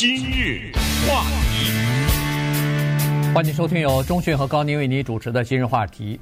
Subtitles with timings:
[0.00, 0.70] 今日
[1.08, 1.72] 话题，
[3.34, 6.20] 欢迎收听由钟讯和高宁为你主持的今日话题。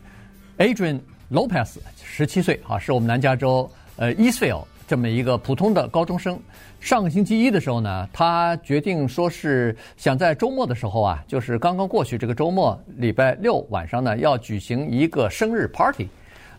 [0.57, 0.99] Adrian
[1.31, 6.41] Lopez 十七岁啊，是我们南加州呃 Eastvale 这么一个普通的高中生。
[6.81, 16.09] 上个星期一的时候呢，他决定说是想在周末的时候啊，就是刚刚过去这个周末，礼拜六晚上呢要举行一个生日 party。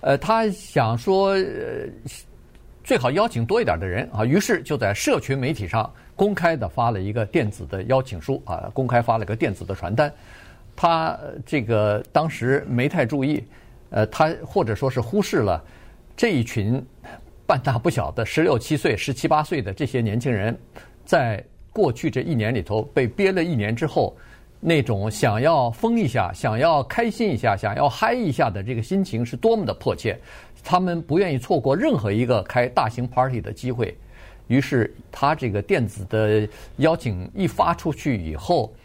[0.02, 1.90] 呃，他想说呃。
[2.88, 10.10] 最好邀请多一点的人啊，于是就在社群媒体上公开的发了一个电子的邀请书啊，公开发了个电子的传单。
[10.74, 13.44] 他这个当时没太注意，
[13.90, 15.62] 呃，他或者说是忽视了
[16.16, 16.82] 这一群
[17.46, 20.58] 半大不小的十六七岁、十七八岁的这些年轻人，
[21.04, 24.16] 在过去这一年里头被憋了一年之后，
[24.62, 30.18] 那种想要疯一下、想要开心一下、想要嗨一下的这个心情是多么的迫切。
[30.70, 33.98] 他们不愿意错过任何一个开大型 party 的机会，
[34.48, 38.76] 于是他这个电子的邀请一发出去以后，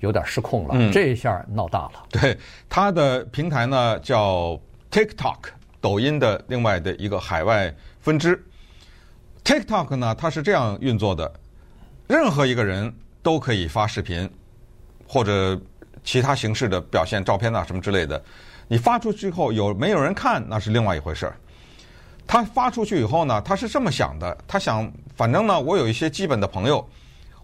[0.00, 0.70] 有点失控了。
[0.74, 1.92] 嗯、这一下闹大了。
[2.10, 2.36] 对，
[2.68, 5.36] 他的平台呢叫 TikTok，
[5.80, 8.44] 抖音的另外的一个海外分支。
[9.44, 11.32] TikTok 呢，它是这样运作的：
[12.08, 12.92] 任何一个人
[13.22, 14.28] 都可以发视频
[15.06, 15.56] 或者
[16.02, 18.20] 其他形式的表现照片啊什么之类的。
[18.68, 21.36] 你发出去后有没有人看，那是另外一回事儿。
[22.26, 26.84] 他发出去以后呢，他是这么想的：他想，反正呢，我有一些基本的朋友，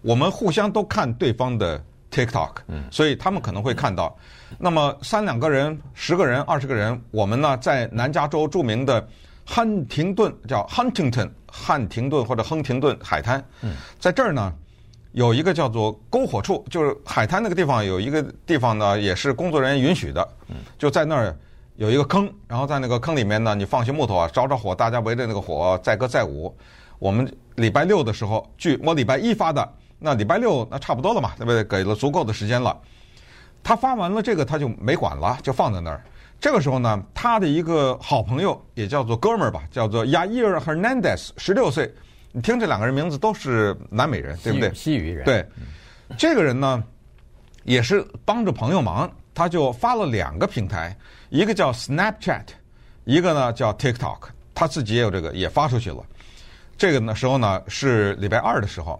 [0.01, 2.51] 我们互相都看对方的 TikTok，
[2.91, 4.15] 所以他们可能会看到。
[4.59, 9.07] 那么三两个人、十个人、二十个人，我们呢在南加州著名的
[9.45, 13.43] 汉廷顿叫 Huntington 汉廷顿或者亨廷顿海滩，
[13.99, 14.53] 在这儿呢。
[15.13, 20.27] 有一个叫做篝火处，就是海滩那个地方有一个地方呢，也是工作人员允许的，
[20.77, 21.35] 就在那儿
[21.75, 26.53] 有一个坑，然后在那个坑里面呢，你放些木头啊，着着火，大家围着那个火载歌载舞。
[26.97, 31.63] 我们礼拜六的时候，据我礼拜一发的，那礼拜六那差不多了嘛，对不对？
[31.63, 32.75] 给了足够的时间了。
[33.61, 36.03] 他发完了这个，他就没管了，就放在那儿。
[36.39, 41.93] 这个时候呢，他的一个好朋友也叫做哥们儿吧，叫做亚伊尔·赫南德斯，十六岁。
[42.35, 44.73] 你听这两个人名字都是南美人，对不对？
[44.73, 45.23] 西语人。
[45.23, 45.45] 对，
[46.17, 46.83] 这个人呢，
[47.63, 50.97] 也是帮着朋友忙，他就发了两个平台，
[51.29, 52.45] 一个叫 Snapchat，
[53.03, 54.17] 一个呢叫 TikTok，
[54.55, 56.03] 他自己也有这个，也发出去了。
[56.75, 58.99] 这个呢时候呢是礼拜二的时候，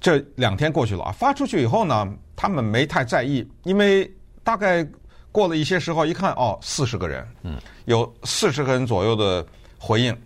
[0.00, 4.10] 这两天过去了啊，发出去以后呢，他们没太在意，因为
[4.42, 4.82] 大概
[5.30, 9.46] 过了一些时候，一看哦，四十个人，嗯，有四十个人左右的
[9.78, 10.16] 回应，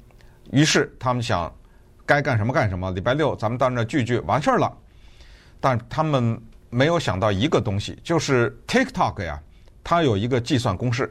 [0.52, 1.52] 于是他们想。
[2.06, 2.90] 该干什么干什么。
[2.92, 4.72] 礼拜六咱们到那儿聚聚，完事儿了。
[5.60, 9.40] 但他们没有想到一个东西，就是 TikTok 呀，
[9.82, 11.10] 它有一个计算公式。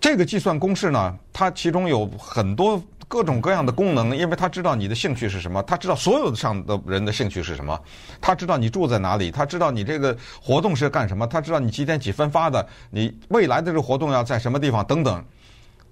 [0.00, 7.78] 这个计算公式呢，它其中有很多各种各样的功能，因为它知道你的兴趣是什么，它知道所有上的人的兴趣是什么，
[8.20, 15.24] 它知道你住在哪里，它知道你这个活动是干什么，它知道你几点几分发的，你未来的这个活动要在什么地方等等。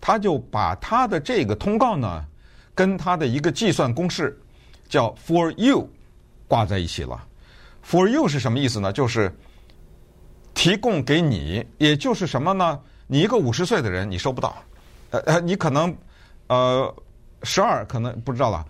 [0.00, 2.24] 他就把他的这个通告呢，
[2.78, 4.40] 跟他的一个计算公式
[4.88, 5.90] 叫 For You
[6.46, 7.26] 挂在一起了。
[7.84, 8.92] For You 是什么意思呢？
[8.92, 9.36] 就是
[10.54, 12.78] 提供给你，也就是什么呢？
[13.08, 14.56] 你一个五十岁的人，你收不到，
[15.10, 15.92] 呃呃，你可能
[16.46, 16.94] 呃
[17.42, 18.64] 十二可能不知道了。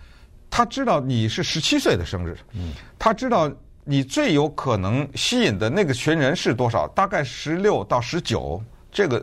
[0.49, 3.53] 他知道你是十七岁的生日，嗯，他知道
[3.85, 8.59] 你最有可能吸引的那个群人是多少，大概十六到十九。
[8.91, 9.23] 这个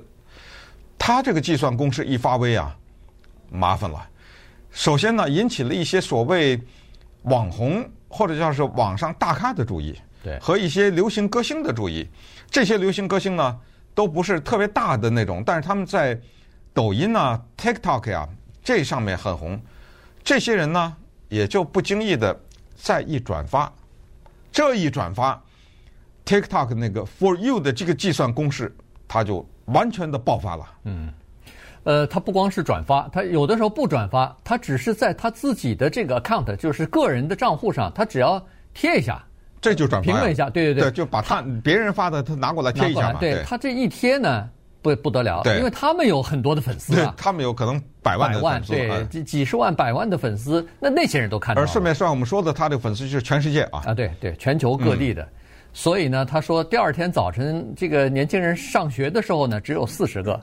[1.00, 2.78] 他这个计算公式一发威啊，
[3.50, 4.07] 麻烦了。
[4.75, 6.62] 首先呢，引起了一些所谓
[7.24, 12.06] 网红或者叫是网上大咖的注意，对，和一些流行歌星的注意。
[12.52, 13.58] 这些流行歌星呢，
[13.94, 16.19] 都不是特别大的那种，但是他们在
[16.74, 18.30] 抖音啊、TikTok 呀、啊、
[18.62, 19.59] 这上面很红。
[20.22, 20.94] 这些人呢，
[21.30, 22.38] 也就不经意的
[22.75, 23.72] 再一转发，
[24.52, 25.42] 这一转发
[26.25, 28.75] ，TikTok 那个 For You 的这个计算公式，
[29.07, 30.68] 它就完全的爆发了。
[30.84, 31.13] 嗯。
[31.85, 39.23] 呃，他不光是转发，他有的时候不转发，他只是在他自己的这个 account，就是个人的账户上，他只要贴一下，
[39.62, 43.19] 这就转发，评论一下，对对对，对就把他，他别人发的他拿过来贴一下嘛。
[43.19, 44.50] 对，对他这一贴呢，
[44.81, 51.68] 不不得了，对，因为他们有很多的粉丝啊，他们有可能百万的粉丝，百万，对，几几十万、百万的粉丝，那那些人都看到了。
[51.68, 55.21] 而顺便说，我们说的他的粉丝就是全世界啊，啊，对对，全球各地的。
[55.21, 55.30] 嗯
[55.77, 60.42] 所以呢，他说第二天早晨这个年轻人上学的时候呢，只有四十个，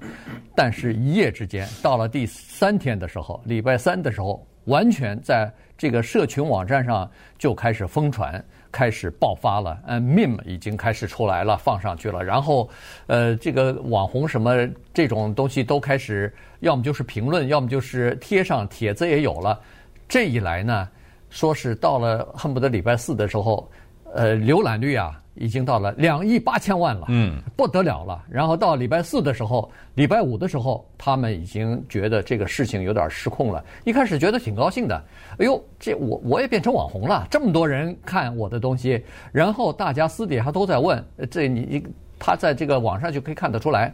[0.54, 9.80] 但是一夜之间到了第三天的时候，礼拜三的时候，完全在这个社群网站上就开始疯传，开始爆发了。
[9.86, 12.22] 嗯，meme 已经开始出来了，放上去了。
[12.22, 12.68] 然后，
[13.06, 16.30] 呃，这个网红什么这种东西都开始，
[16.60, 19.58] 要么就是评论，要么就是贴上帖子也有了。
[20.06, 20.86] 这一来呢，
[21.30, 23.66] 说是到了恨不得礼拜四的时候，
[24.14, 25.18] 呃，浏览率啊。
[25.34, 28.22] 已经到了两亿八千万了，嗯，不得了了。
[28.30, 33.64] 然后到礼拜四的时候，礼拜五的时候，他们已经觉得这个事情有点失控了。
[33.84, 35.02] 一开始觉得挺高兴的，
[35.38, 39.02] 哎呦，这我我也变成网红了，这么多人看我的东西。
[39.32, 41.82] 然后大家私底下都在问，这你
[42.18, 43.92] 他在这个网上就可以看得出来，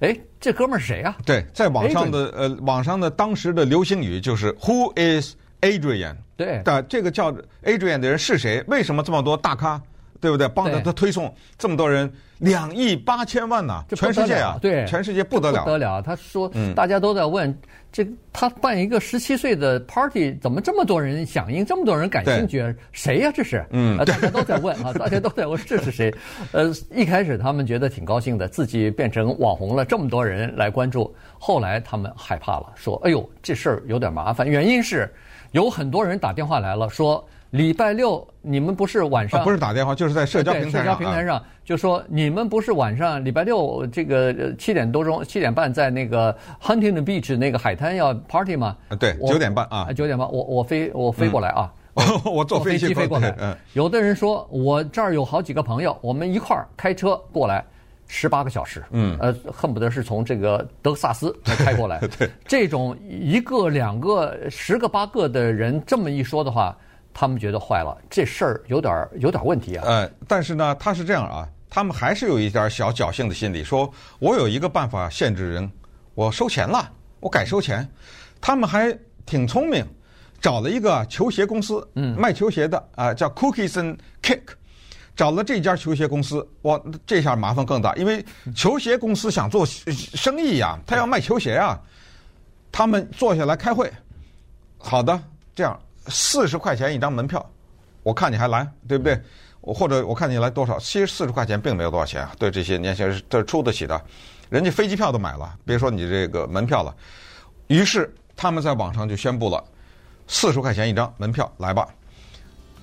[0.00, 1.16] 哎，这哥们儿是谁啊？
[1.24, 6.16] 对，在网上的呃，网上的当时的流行语就是 Who is Adrian？
[6.44, 7.32] 对，的这个叫
[7.64, 8.62] Adrian 的人是谁？
[8.66, 9.80] 为什么这么多大咖？
[10.20, 10.46] 对不对？
[10.50, 12.08] 帮着他推送这么多人，
[12.38, 16.00] 两亿八千万呐，全世界啊，对，全世界不得了，不得了。
[16.00, 17.52] 他说，大家都在问，
[17.90, 22.72] 这他办一个十七岁的 party，怎么这么多人响应，这么多人感兴趣？
[22.92, 23.32] 谁呀？
[23.34, 23.66] 这是？
[23.70, 26.14] 嗯，大家都在问啊，大家都在问这是谁？
[26.52, 31.12] 呃，一开始他们觉得挺高兴的，自己变成网红了，这么多人来关注。
[31.36, 35.12] 后来他们害怕了，说：“哎呦，这事儿有点麻烦。”原因是
[35.52, 37.24] 有很多人打电话来了，说。
[37.52, 39.38] 礼拜六你们不是晚上？
[39.38, 40.80] 啊、不是打电话，就是在社交平台上。
[40.80, 48.74] 社交平台上就说你们不是晚上礼拜六这个七点多钟七点半在那个 Huntington Beach 那个海滩要 party 吗？
[48.98, 49.92] 对，九点半啊。
[49.92, 51.70] 九点半，我我飞我飞过来啊。
[51.96, 53.36] 嗯、 我坐飞机飞过来。
[53.38, 53.54] 嗯。
[53.74, 57.62] 有的人说我这儿有好几个朋友，我们一块儿开车过来，
[58.14, 58.84] 十八个小时。
[58.90, 59.16] 嗯。
[59.18, 61.98] 呃，恨不得是从这个德克萨斯开过来。
[62.18, 62.30] 对。
[62.46, 66.76] 这种一个两个十个八个的人这么一说的话。
[67.14, 69.84] 他们觉得坏了，这事儿有点有点问题啊。
[69.86, 75.70] 呃，但是呢，他是这样啊，他们还是有一点小侥幸的心理，说我有一个办法限制人，
[76.14, 77.86] 我收钱了，我改收钱。
[78.40, 79.84] 他们还挺聪明，
[80.40, 84.40] 找了一个球鞋公司，嗯，卖球鞋的啊、呃，叫 Cookies and Kick，
[85.14, 88.24] 找了这家球鞋公司，哇，这下麻烦更大，因为
[88.54, 91.78] 球鞋公司想做生意呀，他要卖球鞋啊，
[92.70, 93.92] 他们坐下来开会，
[94.78, 95.20] 好的，
[95.54, 95.78] 这样。
[96.08, 97.44] 四十块钱一张门票，
[98.02, 99.20] 我看你还来，对不对？
[99.60, 100.76] 我或者我看你来多少？
[100.80, 104.02] 其实四十块钱并没有多少钱啊，对这些年轻人这出得起的，
[104.50, 106.92] 人家飞机票都买了，别说你这个门票了。
[107.68, 109.62] 于是他们在网上就宣布了，
[110.26, 111.86] 四十块钱一张门票，来吧。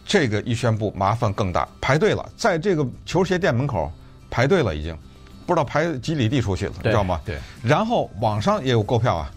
[0.09, 3.91] 这个一宣布，麻烦更大，排队了，在这个球鞋店门口
[4.27, 4.97] 排队了，已经
[5.45, 7.21] 不知道排几里地出去了，知道吗？
[7.23, 7.37] 对。
[7.63, 9.31] 然后网上也有购票啊，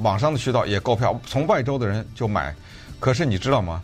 [0.00, 2.54] 网上的渠道也购票，从外州的人就买。
[3.00, 3.80] 可是你知道吗？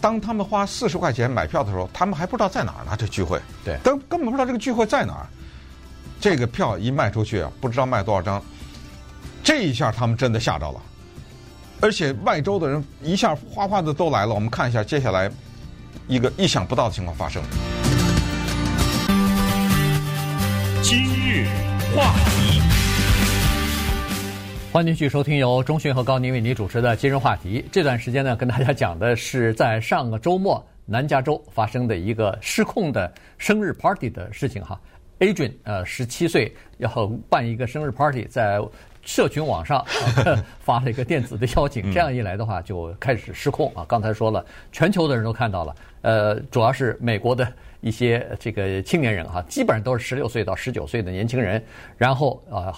[0.00, 2.96] 当他们花四十块钱买票的时候，他们还不知道在哪儿呢。
[2.98, 5.28] 这聚会，对，都根本不知道这个聚会在哪儿。
[6.20, 8.42] 这个票一卖出去啊，不知道卖多少张。
[9.44, 10.80] 这一下他们真的吓着了，
[11.80, 14.34] 而且外州的人一下哗哗的都来了。
[14.34, 15.30] 我们看一下接下来
[16.08, 17.42] 一个意想不到的情况发生。
[20.82, 21.46] 今日
[21.94, 22.62] 话题。
[24.72, 27.62] 欢迎继续收听由钟迅和高宁为你主持的今日话题。
[27.70, 34.80] 这段时间呢，跟大家讲的是在上个周末南加州发生的一个失控的生日 party 的事情哈。
[35.18, 38.58] Adrian 呃，十七岁要办一个生日 party，在
[39.08, 39.82] 社群网上
[40.60, 43.82] 发了一个电子的邀请，这样一来的话就开始失控啊。
[43.88, 47.50] 刚才说了，全球的人都看到了，呃，主要是美国的
[47.80, 51.62] 一些这个青年人哈，基本上都是十六岁到十九岁的年轻人，
[51.96, 52.72] 然后啊。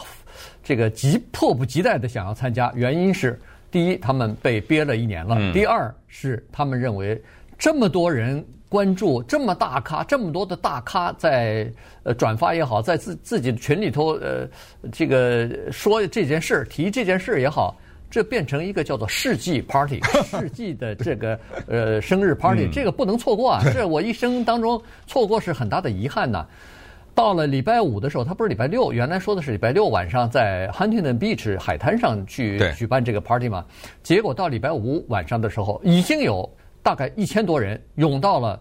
[0.63, 3.39] 这个急迫不及待的想要参加，原因是
[3.71, 7.21] 第一，他们被憋了一年了；第二是他们认为
[7.61, 11.71] 这么多人关注，这么大咖，这么多的大咖在
[12.05, 14.49] 呃转发也好，在自自己的群里头呃
[14.91, 17.77] 这个说这件事，提这件事也好，
[18.11, 23.63] 这变成一个叫做世纪 party， 世纪的这个呃生日 party，这个不能错过啊！
[23.75, 26.47] 这我一生当中错过是很大的遗憾呐。
[27.15, 33.67] 到了礼拜五的时候，他不是礼拜六，原来说的是礼拜六晚上在 Huntington Beach 海滩上去举办这个 party 嘛。
[34.03, 36.49] 结果到礼拜五晚上的时候，已经有
[36.83, 38.61] 大概一千多人涌到了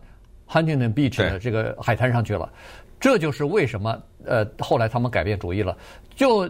[0.49, 2.49] Huntington Beach 的这个海滩上去了。
[2.99, 5.77] 这就是为什么呃后来他们改变主意了。
[6.15, 6.49] 就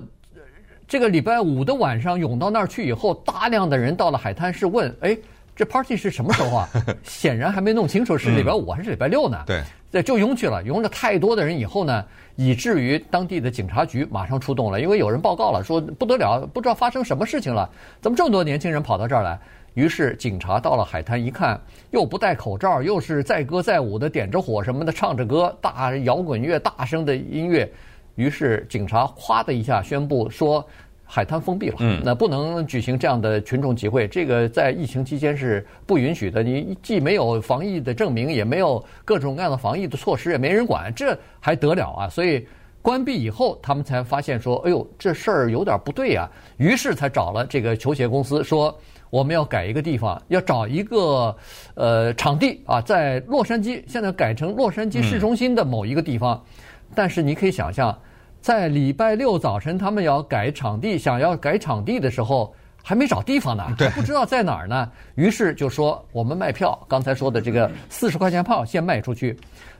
[0.88, 5.15] 这个礼拜五的晚上涌到那儿去以后，大量的人到了海滩是问：哎，
[5.55, 6.69] 这 party 是什么时候啊？
[7.03, 9.38] 显然还没弄清楚是礼拜五还是礼拜六呢。
[9.47, 10.03] 嗯、对。
[10.03, 17.67] 就涌去了，涌了太多的人以后呢，以至于当地的警察局马上出动了，因为有人报告了，说不得了，不知道发生什么事情了，
[17.99, 19.39] 怎么这么多年轻人跑到这儿来？
[19.79, 21.57] 于是警察到了海滩一看，
[21.91, 27.71] 又不戴口罩，又是载歌载舞的，点着火什么的，唱着歌，大摇滚乐，大声的音乐，
[28.15, 30.67] 于是警察哗的一下宣布说。
[31.12, 36.43] 海滩封闭了，嗯，那不能举行这样的群众集会，这个在疫情期间是不允许的。
[36.43, 42.09] 你既没有防疫的证明，也没有各种各样的防疫的措施，也没人管，这还得了啊？
[42.09, 42.48] 所以
[42.81, 46.29] 关闭以后，他们才发现说，哎呦，这事儿有点不对呀。
[46.57, 48.75] 于是才找了这个球鞋公司，说
[49.09, 51.36] 我们要改一个地方，要找一个
[51.75, 56.36] 呃场地啊，在洛杉矶，现在改成洛杉矶市中心的某一个地方。
[56.36, 57.98] 嗯、但是你可以想象，
[58.41, 64.89] 在礼拜六早晨他们要改场地，想要改场地的时候，还没找地方呢，还不知道在哪儿呢。
[65.15, 69.38] 于是就说我们卖票，刚才说的这个四十块钱票先卖出去。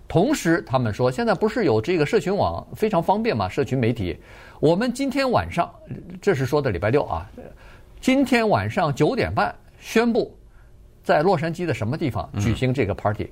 [0.10, 3.48] 同时他们说，现在不是有这个社群网非常方便嘛？
[3.48, 4.18] 社群媒体，
[4.60, 5.72] 我们今天晚上，
[6.20, 7.30] 这是说的礼拜六啊。
[8.02, 10.36] 今天晚上九点半宣布，
[11.04, 13.30] 在洛杉矶的什么地方举行这个 party，嗯、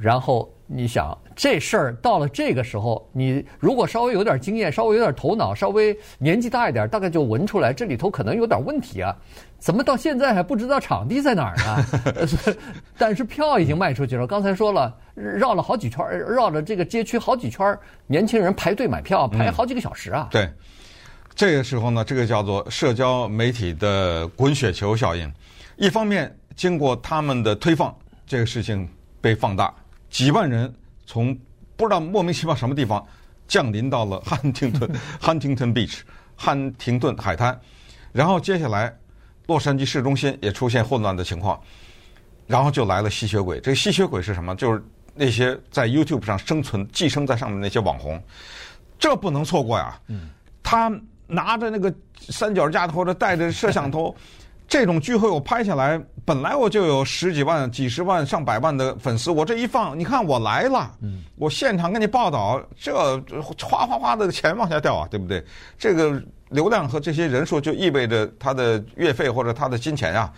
[0.00, 9.14] 然后你想这事儿到了这个时候，你如果稍微有点经验，稍微有点头脑，稍微年纪大一点，大概就闻出来这里头可能有点问题啊！
[9.58, 12.56] 怎么到现在还不知道场地在哪儿呢？
[12.96, 14.26] 但是票已经卖出去了。
[14.26, 20.28] 刚才说了，绕了好几圈，绕着这个街区好几圈，年轻人排队买票排好几个小时啊！
[20.30, 20.50] 对。
[21.34, 25.32] 这个时候呢，这个叫做社交媒体的滚雪球效应。
[25.76, 28.86] 一方面，经过他们的推放，这个事情
[29.18, 29.74] 被放大，
[30.10, 30.70] 几万人
[31.06, 31.34] 从
[31.74, 33.02] 不知道莫名其妙什么地方
[33.48, 34.90] 降临到了 汉廷顿
[35.22, 36.00] （Huntington Beach）
[36.36, 37.58] 汉廷顿海滩，
[38.12, 38.94] 然后接下来
[39.46, 41.58] 洛杉矶市中心也出现混乱的情况，
[42.46, 43.58] 然后就来了吸血鬼。
[43.58, 44.54] 这个吸血鬼是什么？
[44.54, 48.22] 就是那些在 YouTube 上生存、寄生在上面的那些网红，
[48.98, 49.98] 这不能错过呀。
[50.08, 50.28] 嗯，
[50.62, 50.92] 他。
[51.28, 54.14] 拿着那个三脚架或者带着摄像头，
[54.68, 60.94] 这种聚会我拍下来，本来我就有十几万、几十万、上百万的粉丝，我这一放，你看我来了，
[61.36, 62.92] 我现场给你报道，这
[63.58, 65.42] 哗哗哗的钱往下掉啊，对不对？
[65.78, 70.30] 这个流量和这些人数就意味着他的月费或者他的金钱啊，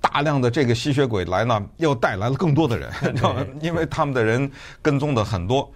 [0.00, 3.46] 大量的这个吸血鬼来呢，又带来了更多的人，你知道吗？
[3.60, 5.70] 因为他们的人跟踪的很多，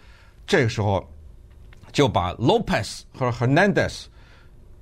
[0.46, 1.06] 这个时候
[1.92, 4.04] 就把 Lopez 和 Hernandez。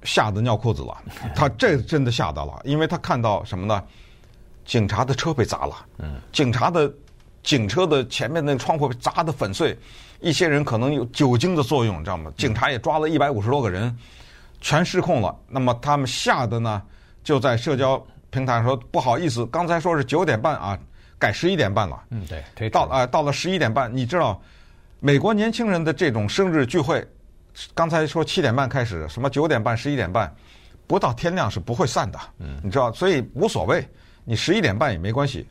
[0.04, 1.00] 吓得尿裤子了，
[1.32, 3.80] 他这真的吓到了，因为他看到什么呢？
[4.64, 5.76] 警察的车被砸了，
[6.32, 6.92] 警察的
[7.44, 9.78] 警车的前面那个窗户被砸得粉碎，
[10.18, 12.32] 一些人可能有酒精的作用，你知道吗？
[12.37, 13.96] 警察也抓了一百五十多个人，
[14.61, 15.32] 全失控了。
[15.46, 16.82] 那么他们吓得呢，
[17.22, 20.77] 就在社交平台上说不好意思，刚才说是九点半啊，
[21.19, 22.03] 改十一点半了。
[22.09, 24.41] 嗯，对，到啊到了十一点半，你知道，
[25.01, 27.07] 美国年轻人的这种生日聚会。
[27.75, 30.35] 刚才说七点半开始，什么九点半、十一点半，
[30.87, 32.19] 不到天亮是不会散的。
[32.39, 33.87] 嗯，你知道，所以无所谓，
[34.25, 35.47] 你十一点半也没关系，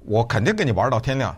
[0.00, 1.34] 我肯定跟你玩到天亮。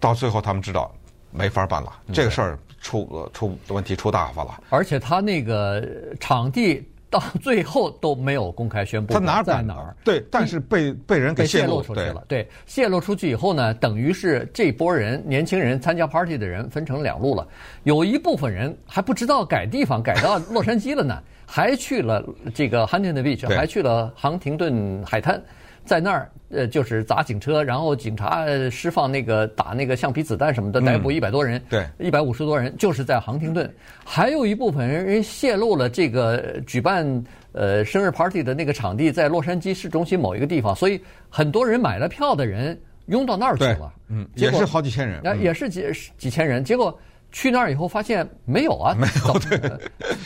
[0.00, 0.92] 到最后他们知道
[1.30, 4.60] 没法办了，这个事儿出出问题出大发了。
[4.70, 5.88] 而且他那个
[6.18, 6.84] 场地。
[7.12, 9.94] 到最后都没有公开宣布他哪在哪儿？
[10.02, 12.24] 对，但是被被人给泄露出去了。
[12.26, 17.46] 对，泄露出去以后呢，等于是这波人年轻人参加 party 的人分成两路了。
[17.82, 25.40] 有一部分人还不知道改地方改到洛杉矶了呢，还去了这个 Huntington Beach，还去了杭廷顿海滩。
[25.84, 33.68] 在那儿，呃，就是砸警车，然后警察释放那个打那个橡皮子弹什么的，逮捕一百多人，对，一百五十多人，就是在杭廷顿。
[34.04, 45.84] 还有一部分人人泄露了这个举办呃生日 party 的那个场地在洛杉矶市中心某一个地方，所以很多人买了票的人拥到那儿去了，嗯，也是好几千人，啊，也是几
[46.16, 46.96] 几千人，结果
[47.32, 49.58] 去那儿以后发现没有啊，没有，对，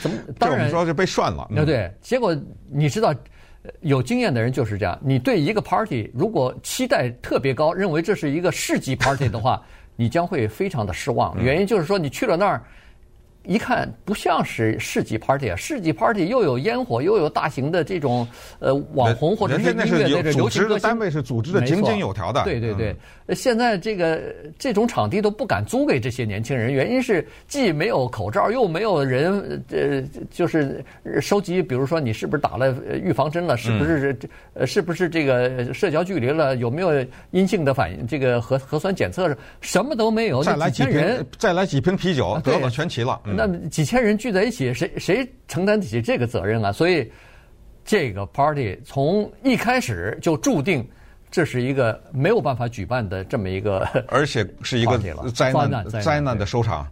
[0.01, 0.17] 怎么？
[0.37, 2.37] 当然说就被涮了，对对，结果
[2.69, 3.11] 你知道。
[3.81, 9.61] 有经验的人就是这样，你对一个 party 如果期待特别高，认为这是一个市级 party 的话，
[9.95, 11.35] 你将会非常的失望。
[11.43, 12.63] 原因就是说，你去了那儿。
[13.47, 18.27] 一看不像是市级 party 啊，市级 party 又有烟火，又有大型的这种
[18.59, 20.41] 呃网红或者是音乐那种流行歌星。
[20.41, 22.43] 组织的单位是组织的井井有条的。
[22.43, 22.93] 对对对，
[23.27, 24.21] 嗯、现在这个
[24.59, 30.83] 这种场地都不敢租给这些年轻人，原因是既没有口罩，又没有人呃，就是
[31.21, 34.17] 收集，比如说你是不是打了预防针了，是不是
[34.55, 36.89] 呃是不是这个社交距离了，有没有
[37.31, 40.43] 阴性的反应，这个核核酸检测什么都没有。
[40.43, 43.17] 再来几瓶，再来几瓶啤酒，得了全齐了。
[43.23, 46.71] 嗯那么几千人聚在一起，谁谁承担得起这个责任啊？
[46.71, 47.09] 所以，
[47.85, 50.85] 这个 party 从一开始就注定
[51.29, 54.97] 这是一个没有办法举办的这么一个， 而且是一个
[55.31, 56.85] 灾难灾难的收场。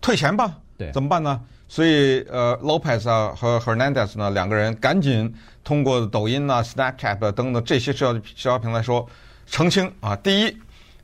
[0.00, 1.40] 退钱吧，对，怎么办呢？
[1.68, 5.32] 所以呃，Lopez 啊和 Hernandez 呢两个人赶紧
[5.64, 9.08] 通过抖音啊、Snapchat 啊等等这些社交社交平台说
[9.46, 10.56] 澄清啊，第一。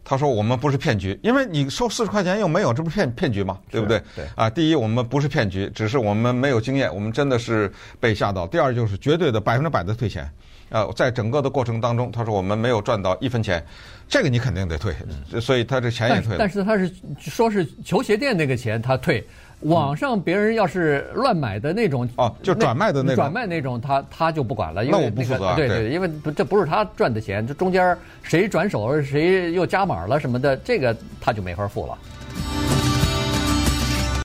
[0.04, 3.58] 他说：“我们不是骗局，因为你收四十块钱又没有，这不是骗骗局吗？
[3.70, 4.02] 对不对？
[4.16, 8.46] 对啊，第一，我们不是骗局，只是我们没有经验，我们真的是被吓到。
[8.46, 10.30] 第二，就是绝对的百分之百的退钱，
[10.70, 13.62] 呃，在整个的过程当中，他说我们没有赚到一分钱，
[14.08, 14.94] 这个你肯定得退，
[15.40, 16.36] 所以他这钱也退了。
[16.38, 19.26] 但是他是说是球鞋店那个钱他退。
[19.62, 25.54] 网上别人要是乱买的那种哦，就转卖的那种转卖那种，他他就不管了，因为那我不负责。
[25.56, 31.98] 对对，因为这不是他赚的钱，这中间谁转手谁又加码了什么的，这个他就没法付了。